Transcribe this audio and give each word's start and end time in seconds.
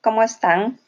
¿cómo 0.00 0.22
están? 0.22 0.80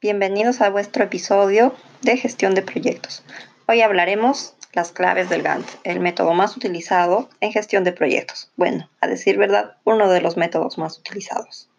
Bienvenidos 0.00 0.60
a 0.60 0.68
vuestro 0.68 1.04
episodio 1.04 1.76
de 2.02 2.16
gestión 2.16 2.56
de 2.56 2.62
proyectos. 2.62 3.22
Hoy 3.68 3.82
hablaremos 3.82 4.56
las 4.72 4.90
claves 4.90 5.28
del 5.28 5.44
Gantt, 5.44 5.68
el 5.84 6.00
método 6.00 6.34
más 6.34 6.56
utilizado 6.56 7.28
en 7.40 7.52
gestión 7.52 7.84
de 7.84 7.92
proyectos. 7.92 8.50
Bueno, 8.56 8.90
a 9.00 9.06
decir 9.06 9.38
verdad, 9.38 9.76
uno 9.84 10.08
de 10.10 10.20
los 10.20 10.36
métodos 10.36 10.76
más 10.76 10.98
utilizados. 10.98 11.70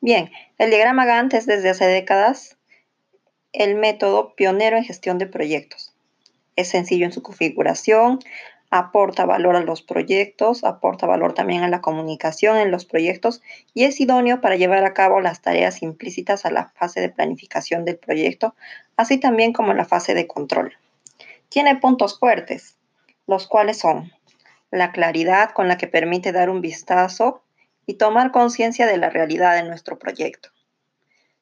Bien, 0.00 0.30
el 0.56 0.70
diagrama 0.70 1.04
Gantt 1.04 1.34
es 1.34 1.44
desde 1.44 1.68
hace 1.68 1.84
décadas 1.84 2.56
el 3.52 3.74
método 3.74 4.34
pionero 4.36 4.78
en 4.78 4.84
gestión 4.84 5.18
de 5.18 5.26
proyectos. 5.26 5.92
Es 6.56 6.68
sencillo 6.68 7.04
en 7.04 7.12
su 7.12 7.22
configuración, 7.22 8.20
aporta 8.70 9.24
valor 9.24 9.56
a 9.56 9.62
los 9.62 9.82
proyectos, 9.82 10.62
aporta 10.62 11.06
valor 11.06 11.32
también 11.32 11.62
a 11.62 11.68
la 11.68 11.80
comunicación 11.80 12.58
en 12.58 12.70
los 12.70 12.84
proyectos 12.84 13.40
y 13.72 13.84
es 13.84 13.98
idóneo 14.00 14.40
para 14.40 14.56
llevar 14.56 14.84
a 14.84 14.92
cabo 14.92 15.20
las 15.20 15.40
tareas 15.40 15.82
implícitas 15.82 16.44
a 16.44 16.50
la 16.50 16.68
fase 16.68 17.00
de 17.00 17.08
planificación 17.08 17.84
del 17.84 17.96
proyecto, 17.96 18.54
así 18.96 19.18
también 19.18 19.52
como 19.52 19.72
la 19.72 19.86
fase 19.86 20.14
de 20.14 20.26
control. 20.26 20.74
Tiene 21.48 21.76
puntos 21.76 22.18
fuertes, 22.18 22.76
los 23.26 23.46
cuales 23.46 23.78
son 23.78 24.12
la 24.70 24.92
claridad 24.92 25.52
con 25.52 25.66
la 25.66 25.78
que 25.78 25.86
permite 25.86 26.32
dar 26.32 26.50
un 26.50 26.60
vistazo 26.60 27.42
y 27.86 27.94
tomar 27.94 28.32
conciencia 28.32 28.86
de 28.86 28.98
la 28.98 29.08
realidad 29.08 29.54
de 29.54 29.66
nuestro 29.66 29.98
proyecto, 29.98 30.50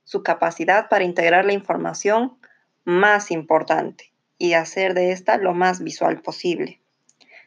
su 0.04 0.22
capacidad 0.22 0.88
para 0.88 1.02
integrar 1.02 1.45
la 1.45 1.54
información 1.54 2.38
más 2.84 3.32
importante 3.32 4.12
y 4.38 4.52
hacer 4.52 4.95
de 4.95 5.10
esta 5.10 5.38
lo 5.38 5.54
más 5.54 5.82
visual 5.82 6.23
posible 6.23 6.79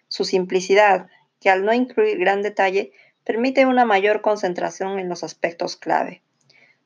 su 0.10 0.26
simplicidad, 0.26 1.08
que 1.40 1.50
al 1.50 1.64
no 1.64 1.72
incluir 1.72 2.20
gran 2.20 2.42
detalle, 2.42 2.92
permite 3.24 3.66
una 3.66 3.86
mayor 3.86 4.22
concentración 4.22 5.00
en 5.00 5.08
los 5.08 5.24
aspectos 5.24 5.78
clave. 5.78 6.22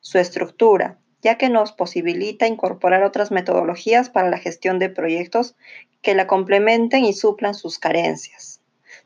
Su 0.01 0.19
estructura, 0.19 0.99
ya 1.21 1.37
que 1.37 1.49
nos 1.49 1.71
posibilita 1.71 2.47
incorporar 2.47 3.03
otras 3.03 3.31
metodologías 3.31 4.09
para 4.09 4.29
la 4.29 4.37
gestión 4.37 4.77
de 4.77 4.89
proyectos 4.89 5.55
que 6.01 6.13
la 6.13 6.27
complementen 6.27 7.05
y 7.05 7.13
suplan 7.13 7.55
sus 7.55 7.79
carencias. 7.79 8.61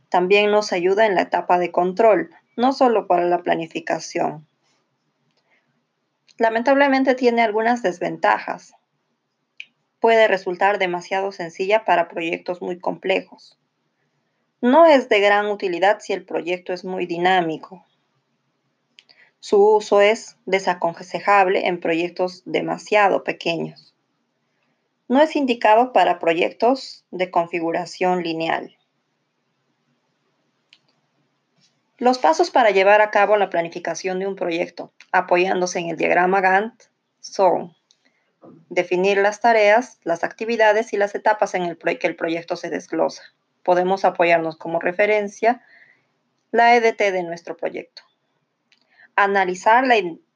También 0.09 0.49
nos 0.51 0.73
ayuda 0.73 1.05
en 1.05 1.15
la 1.15 1.21
etapa 1.21 1.59
de 1.59 1.71
control, 1.71 2.31
no 2.55 2.73
solo 2.73 3.05
para 3.05 3.25
la 3.25 3.43
planificación. 3.43 4.47
Lamentablemente 6.39 7.13
tiene 7.13 7.43
algunas 7.43 7.83
desventajas. 7.83 8.73
Puede 9.99 10.27
resultar 10.27 10.79
demasiado 10.79 11.31
sencilla 11.31 11.85
para 11.85 12.07
proyectos 12.07 12.61
muy 12.61 12.79
complejos. 12.79 13.59
No 14.61 14.87
es 14.87 15.07
de 15.07 15.19
gran 15.19 15.45
utilidad 15.51 15.99
si 15.99 16.13
el 16.13 16.25
proyecto 16.25 16.73
es 16.73 16.83
muy 16.83 17.05
dinámico. 17.05 17.85
Su 19.39 19.75
uso 19.75 20.01
es 20.01 20.35
desaconsejable 20.47 21.67
en 21.67 21.79
proyectos 21.79 22.41
demasiado 22.43 23.23
pequeños. 23.23 23.93
No 25.07 25.21
es 25.21 25.35
indicado 25.35 25.93
para 25.93 26.17
proyectos 26.17 27.05
de 27.11 27.29
configuración 27.29 28.23
lineal. 28.23 28.75
Los 31.99 32.17
pasos 32.17 32.49
para 32.49 32.71
llevar 32.71 33.01
a 33.01 33.11
cabo 33.11 33.37
la 33.37 33.51
planificación 33.51 34.17
de 34.17 34.25
un 34.25 34.35
proyecto, 34.35 34.91
apoyándose 35.11 35.77
en 35.77 35.89
el 35.89 35.97
diagrama 35.97 36.41
Gantt, 36.41 36.85
son 37.19 37.75
definir 38.69 39.19
las 39.19 39.39
tareas, 39.39 39.99
las 40.03 40.23
actividades 40.23 40.93
y 40.93 40.97
las 40.97 41.13
etapas 41.13 41.53
en 41.53 41.63
el 41.63 41.77
que 41.77 42.07
el 42.07 42.15
proyecto 42.15 42.55
se 42.55 42.71
desglosa 42.71 43.21
podemos 43.67 44.05
apoyarnos 44.05 44.55
como 44.55 44.79
referencia 44.79 45.61
la 46.51 46.73
EDT 46.77 47.11
de 47.11 47.23
nuestro 47.23 47.57
proyecto. 47.57 48.01
Analizar 49.17 49.85
la 49.85 49.95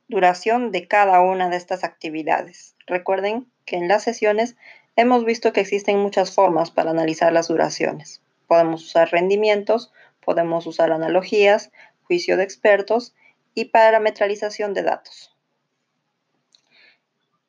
duración 0.09 0.73
de 0.73 0.85
cada 0.89 1.21
una 1.21 1.47
de 1.47 1.55
estas 1.55 1.85
actividades. 1.85 2.75
Recuerden 2.87 3.49
que 3.63 3.77
en 3.77 3.87
las 3.87 4.03
sesiones 4.03 4.57
hemos 4.97 5.23
visto 5.23 5.53
que 5.53 5.61
existen 5.61 5.97
muchas 5.99 6.35
formas 6.35 6.71
para 6.71 6.91
analizar 6.91 7.31
las 7.31 7.47
duraciones. 7.47 8.21
Podemos 8.47 8.83
usar 8.83 9.09
rendimientos, 9.13 9.93
podemos 10.19 10.67
usar 10.67 10.91
analogías, 10.91 11.71
juicio 12.03 12.35
de 12.35 12.43
expertos 12.43 13.15
y 13.53 13.65
parametralización 13.69 14.73
de 14.73 14.83
datos. 14.83 15.33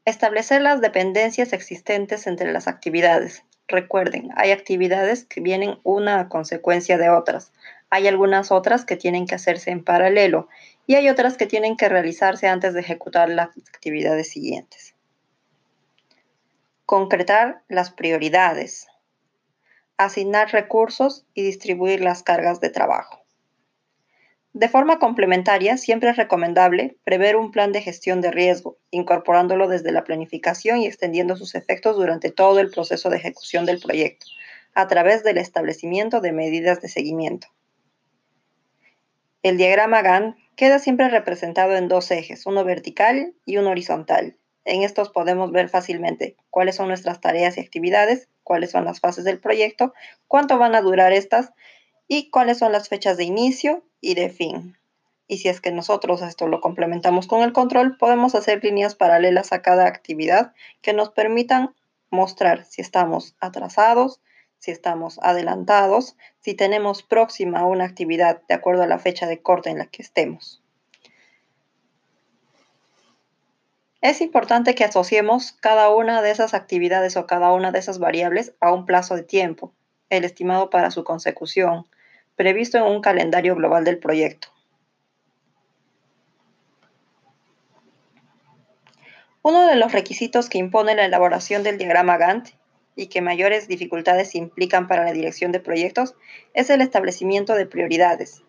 Establecer 0.05 0.63
las 0.63 0.81
dependencias 0.81 1.53
existentes 1.53 2.29
entre 2.29 2.53
las 2.53 2.69
actividades. 2.69 3.43
Recuerden, 3.73 4.29
hay 4.37 4.51
actividades 4.51 5.25
que 5.25 5.41
vienen 5.41 5.79
una 5.83 6.21
a 6.21 6.29
consecuencia 6.29 6.99
de 6.99 7.09
otras. 7.09 7.55
Hay 7.89 8.07
algunas 8.07 8.53
otras 8.53 8.85
que 8.85 8.97
tienen 8.97 9.27
que 9.27 9.35
hacerse 9.35 9.71
en 9.71 9.83
paralelo 9.83 10.47
y 10.87 10.97
hay 10.97 11.09
otras 11.09 11.39
que 11.39 11.47
tienen 11.47 11.79
que 11.79 11.89
realizarse 11.89 12.49
antes 12.49 12.75
de 12.75 12.81
ejecutar 12.81 13.31
las 13.31 13.49
actividades 13.75 14.29
siguientes. 14.29 14.95
Concretar 16.85 17.63
las 17.69 17.91
prioridades. 17.91 18.89
Asignar 19.97 20.53
recursos 20.53 21.25
y 21.33 21.43
distribuir 21.43 22.03
las 22.03 22.23
cargas 22.23 22.61
de 22.61 22.69
trabajo. 22.69 23.22
De 24.55 24.69
forma 24.69 24.99
complementaria, 24.99 25.79
siempre 25.79 26.11
es 26.11 26.17
recomendable 26.17 26.97
prever 27.05 27.37
un 27.37 27.53
plan 27.53 27.73
de 27.73 27.81
gestión 27.81 28.21
de 28.21 28.31
riesgo, 28.31 28.77
incorporándolo 28.91 29.67
desde 29.67 29.93
la 29.93 30.05
planificación 30.05 30.79
y 30.79 30.87
extendiendo 30.87 31.37
sus 31.37 31.55
efectos 31.55 31.97
durante 31.97 32.31
todo 32.31 32.61
el 32.61 32.71
proceso 32.71 33.09
de 33.09 33.17
ejecución 33.17 33.65
del 33.65 33.81
proyecto, 33.81 34.27
a 34.75 34.89
través 34.89 35.25
del 35.25 35.39
establecimiento 35.39 36.21
de 36.21 36.33
medidas 36.33 36.83
de 36.83 36.89
seguimiento. 36.89 37.49
El 39.43 39.57
diagrama 39.57 40.03
Gantt 40.03 40.37
queda 40.55 40.79
siempre 40.79 41.09
representado 41.09 41.75
en 41.75 41.89
dos 41.89 42.11
ejes, 42.11 42.45
uno 42.45 42.63
vertical 42.63 43.35
y 43.47 43.57
uno 43.57 43.71
horizontal. 43.71 44.37
En 44.67 44.83
estos 44.83 45.09
podemos 45.09 45.51
ver 45.51 45.71
fácilmente 45.71 46.37
cuáles 46.51 46.77
son 46.77 46.89
nuestras 46.89 47.21
tareas 47.21 47.57
y 47.57 47.61
actividades, 47.61 48.29
cuáles 48.45 48.71
son 48.71 48.85
las 48.85 49.01
fases 49.01 49.25
del 49.25 49.41
proyecto, 49.41 49.95
cuánto 50.29 50.59
van 50.59 50.75
a 50.75 50.83
durar 50.83 51.13
estas 51.13 51.53
y 52.09 52.31
cuáles 52.31 52.59
son 52.59 52.73
las 52.73 52.89
fechas 52.89 53.17
de 53.17 53.25
inicio 53.25 53.85
y 54.01 54.15
de 54.15 54.31
fin. 54.31 54.77
Y 55.27 55.39
si 55.39 55.49
es 55.49 55.61
que 55.61 55.73
nosotros 55.73 56.21
esto 56.23 56.47
lo 56.47 56.61
complementamos 56.61 57.27
con 57.27 57.43
el 57.43 57.53
control, 57.53 57.97
podemos 57.97 58.35
hacer 58.35 58.63
líneas 58.63 58.95
paralelas 58.95 59.53
a 59.53 59.63
cada 59.63 59.87
actividad 59.87 60.53
que 60.83 60.93
nos 60.93 61.11
permitan 61.11 61.75
mostrar 62.11 62.65
si 62.65 62.83
estamos 62.83 63.35
atrasados, 63.41 64.21
si 64.59 64.71
estamos 64.71 65.19
adelantados, 65.23 66.17
si 66.41 66.55
tenemos 66.55 67.03
próxima 67.03 67.67
una 67.67 67.85
actividad 67.85 68.43
de 68.49 68.55
acuerdo 68.55 68.83
a 68.83 68.87
la 68.87 68.99
fecha 68.99 69.27
de 69.27 69.41
corte 69.41 69.71
en 69.71 69.79
la 69.79 69.87
que 69.87 70.03
estemos. 70.03 70.63
Es 74.03 74.21
importante 74.21 74.75
que 74.75 74.85
asociemos 74.85 75.53
cada 75.53 75.89
una 75.91 76.23
de 76.23 76.33
esas 76.33 76.55
actividades 76.55 77.17
o 77.17 77.27
cada 77.27 77.53
una 77.53 77.73
de 77.73 77.79
esas 77.79 77.99
variables 77.99 78.53
a 78.61 78.73
un 78.73 78.85
plazo 78.85 79.15
de 79.15 79.23
tiempo, 79.23 79.73
el 80.13 80.25
estimado 80.25 80.69
para 80.69 80.91
su 80.91 81.05
consecución, 81.05 81.87
previsto 82.37 82.77
en 82.77 82.85
un 82.85 83.01
calendario 83.01 83.57
global 83.57 83.85
del 83.85 83.99
proyecto. 83.99 84.49
Uno 89.41 89.67
de 89.67 89.77
los 89.77 89.91
requisitos 89.91 90.49
que 90.49 90.59
impone 90.59 90.95
la 90.95 91.07
elaboración 91.07 91.63
del 91.63 91.79
diagrama 91.79 92.19
Gantt 92.19 92.51
y 92.95 93.07
que 93.07 93.23
mayores 93.23 93.69
dificultades 93.69 94.35
implican 94.35 94.87
para 94.87 95.05
la 95.05 95.13
dirección 95.13 95.51
de 95.51 95.61
proyectos 95.61 96.15
es 96.53 96.69
el 96.69 96.83
establecimiento 96.83 97.55
de 97.55 97.67
prioridades. 97.67 98.43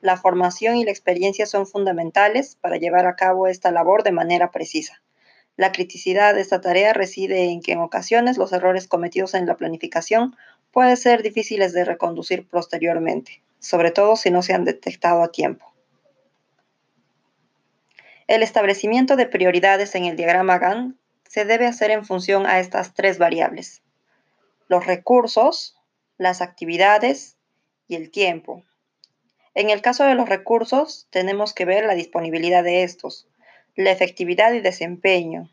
La 0.00 0.16
formación 0.16 0.76
y 0.76 0.84
la 0.84 0.90
experiencia 0.90 1.46
son 1.46 1.66
fundamentales 1.66 2.56
para 2.60 2.76
llevar 2.76 3.06
a 3.06 3.14
cabo 3.14 3.46
esta 3.46 3.70
labor 3.70 4.02
de 4.02 4.12
manera 4.12 4.50
precisa. 4.50 5.00
La 5.56 5.70
criticidad 5.70 6.34
de 6.34 6.40
esta 6.40 6.60
tarea 6.60 6.92
reside 6.92 7.44
en 7.44 7.62
que 7.62 7.72
en 7.72 7.78
ocasiones 7.78 8.36
los 8.36 8.52
errores 8.52 8.88
cometidos 8.88 9.34
en 9.34 9.46
la 9.46 9.56
planificación 9.56 10.34
pueden 10.74 10.96
ser 10.96 11.22
difíciles 11.22 11.72
de 11.72 11.84
reconducir 11.84 12.48
posteriormente, 12.48 13.42
sobre 13.60 13.92
todo 13.92 14.16
si 14.16 14.32
no 14.32 14.42
se 14.42 14.54
han 14.54 14.64
detectado 14.64 15.22
a 15.22 15.30
tiempo. 15.30 15.72
El 18.26 18.42
establecimiento 18.42 19.14
de 19.14 19.26
prioridades 19.26 19.94
en 19.94 20.04
el 20.06 20.16
diagrama 20.16 20.58
Gantt 20.58 20.96
se 21.28 21.44
debe 21.44 21.66
hacer 21.66 21.92
en 21.92 22.04
función 22.04 22.44
a 22.44 22.58
estas 22.58 22.92
tres 22.92 23.18
variables, 23.18 23.82
los 24.66 24.84
recursos, 24.84 25.76
las 26.18 26.42
actividades 26.42 27.36
y 27.86 27.94
el 27.94 28.10
tiempo. 28.10 28.64
En 29.54 29.70
el 29.70 29.80
caso 29.80 30.02
de 30.02 30.16
los 30.16 30.28
recursos, 30.28 31.06
tenemos 31.10 31.54
que 31.54 31.66
ver 31.66 31.84
la 31.84 31.94
disponibilidad 31.94 32.64
de 32.64 32.82
estos, 32.82 33.28
la 33.76 33.92
efectividad 33.92 34.52
y 34.52 34.60
desempeño, 34.60 35.50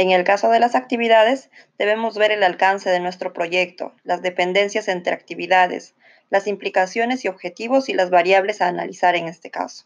en 0.00 0.12
el 0.12 0.24
caso 0.24 0.48
de 0.48 0.60
las 0.60 0.74
actividades, 0.74 1.50
debemos 1.76 2.16
ver 2.16 2.30
el 2.30 2.42
alcance 2.42 2.88
de 2.88 3.00
nuestro 3.00 3.34
proyecto, 3.34 3.94
las 4.02 4.22
dependencias 4.22 4.88
entre 4.88 5.12
actividades, 5.12 5.94
las 6.30 6.46
implicaciones 6.46 7.24
y 7.24 7.28
objetivos 7.28 7.90
y 7.90 7.92
las 7.92 8.08
variables 8.08 8.62
a 8.62 8.68
analizar 8.68 9.14
en 9.14 9.28
este 9.28 9.50
caso. 9.50 9.84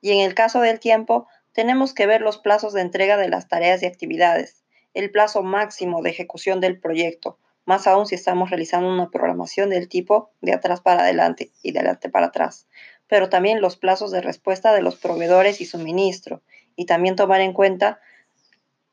Y 0.00 0.12
en 0.12 0.20
el 0.20 0.34
caso 0.34 0.62
del 0.62 0.80
tiempo, 0.80 1.26
tenemos 1.52 1.92
que 1.92 2.06
ver 2.06 2.22
los 2.22 2.38
plazos 2.38 2.72
de 2.72 2.80
entrega 2.80 3.18
de 3.18 3.28
las 3.28 3.46
tareas 3.46 3.82
y 3.82 3.86
actividades, 3.86 4.64
el 4.94 5.10
plazo 5.10 5.42
máximo 5.42 6.00
de 6.00 6.08
ejecución 6.08 6.60
del 6.60 6.80
proyecto, 6.80 7.38
más 7.66 7.86
aún 7.86 8.06
si 8.06 8.14
estamos 8.14 8.48
realizando 8.48 8.88
una 8.88 9.10
programación 9.10 9.68
del 9.68 9.88
tipo 9.88 10.30
de 10.40 10.54
atrás 10.54 10.80
para 10.80 11.02
adelante 11.02 11.50
y 11.62 11.72
de 11.72 11.80
adelante 11.80 12.08
para 12.08 12.28
atrás, 12.28 12.66
pero 13.06 13.28
también 13.28 13.60
los 13.60 13.76
plazos 13.76 14.12
de 14.12 14.22
respuesta 14.22 14.72
de 14.72 14.80
los 14.80 14.96
proveedores 14.96 15.60
y 15.60 15.66
suministro, 15.66 16.40
y 16.74 16.86
también 16.86 17.16
tomar 17.16 17.42
en 17.42 17.52
cuenta 17.52 18.00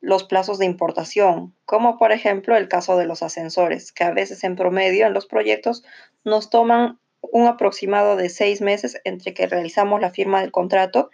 los 0.00 0.24
plazos 0.24 0.58
de 0.58 0.66
importación, 0.66 1.54
como 1.64 1.98
por 1.98 2.12
ejemplo 2.12 2.56
el 2.56 2.68
caso 2.68 2.96
de 2.96 3.06
los 3.06 3.22
ascensores, 3.22 3.92
que 3.92 4.04
a 4.04 4.12
veces 4.12 4.44
en 4.44 4.56
promedio 4.56 5.06
en 5.06 5.14
los 5.14 5.26
proyectos 5.26 5.84
nos 6.24 6.50
toman 6.50 6.98
un 7.20 7.46
aproximado 7.46 8.16
de 8.16 8.28
seis 8.28 8.60
meses 8.60 9.00
entre 9.04 9.34
que 9.34 9.46
realizamos 9.46 10.00
la 10.00 10.10
firma 10.10 10.40
del 10.40 10.52
contrato 10.52 11.10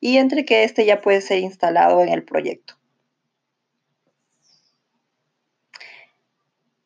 y 0.00 0.18
entre 0.18 0.44
que 0.44 0.64
éste 0.64 0.84
ya 0.84 1.00
puede 1.00 1.20
ser 1.20 1.38
instalado 1.38 2.02
en 2.02 2.10
el 2.10 2.24
proyecto. 2.24 2.74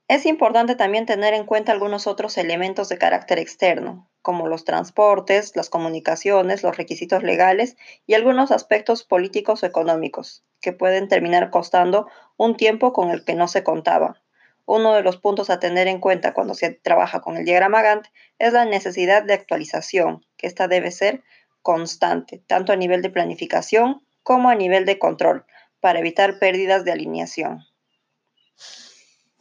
Es 0.07 0.27
importante 0.27 0.75
también 0.75 1.07
tener 1.07 1.35
en 1.35 1.47
cuenta 1.47 1.71
algunos 1.71 2.09
otros 2.09 2.37
elementos 2.37 2.89
de 2.89 2.99
carácter 2.99 3.39
externo, 3.39 4.11
como 4.23 4.49
los 4.49 4.65
transportes, 4.65 5.55
las 5.55 5.71
comunicaciones, 5.71 6.65
los 6.65 6.77
requisitos 6.77 7.23
legales 7.23 7.77
y 8.09 8.15
algunos 8.15 8.51
aspectos 8.51 9.05
políticos 9.05 9.63
o 9.63 9.67
económicos, 9.67 10.45
que 10.61 10.73
pueden 10.73 11.09
terminar 11.09 11.51
costando 11.51 12.09
un 12.37 12.57
tiempo 12.57 12.93
con 12.93 13.11
el 13.11 13.25
que 13.25 13.35
no 13.35 13.49
se 13.49 13.65
contaba. 13.65 14.21
Uno 14.67 14.95
de 14.95 15.03
los 15.03 15.17
puntos 15.17 15.51
a 15.51 15.59
tener 15.59 15.89
en 15.89 16.01
cuenta 16.01 16.33
cuando 16.33 16.55
se 16.55 16.71
trabaja 16.71 17.21
con 17.21 17.37
el 17.37 17.45
diagrama 17.45 17.83
Gantt 17.83 18.07
es 18.39 18.53
la 18.53 18.65
necesidad 18.65 19.23
de 19.23 19.35
actualización, 19.35 20.25
que 20.37 20.47
esta 20.47 20.69
debe 20.69 20.91
ser 20.91 21.23
constante, 21.63 22.43
tanto 22.47 22.73
a 22.73 22.77
nivel 22.77 23.03
de 23.03 23.11
planificación 23.11 24.03
como 24.23 24.49
a 24.49 24.55
nivel 24.55 24.85
de 24.85 24.99
control, 24.99 25.45
para 25.81 25.99
evitar 25.99 26.39
pérdidas 26.39 26.85
de 26.85 26.93
alineación. 26.93 27.67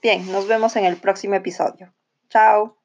Bien, 0.01 0.31
nos 0.31 0.47
vemos 0.47 0.75
en 0.77 0.85
el 0.85 0.97
próximo 0.97 1.35
episodio. 1.35 1.93
Chao. 2.29 2.78